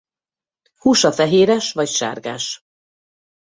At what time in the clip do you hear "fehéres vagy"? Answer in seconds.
1.11-1.87